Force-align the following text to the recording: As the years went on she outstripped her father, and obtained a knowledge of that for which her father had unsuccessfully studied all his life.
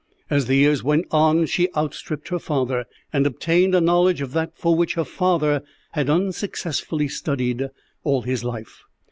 As 0.31 0.47
the 0.47 0.55
years 0.55 0.81
went 0.81 1.05
on 1.11 1.45
she 1.45 1.69
outstripped 1.77 2.29
her 2.29 2.39
father, 2.39 2.85
and 3.13 3.27
obtained 3.27 3.75
a 3.75 3.79
knowledge 3.79 4.19
of 4.19 4.31
that 4.31 4.57
for 4.57 4.75
which 4.75 4.95
her 4.95 5.05
father 5.05 5.61
had 5.91 6.09
unsuccessfully 6.09 7.07
studied 7.07 7.67
all 8.03 8.23
his 8.23 8.43
life. 8.43 8.81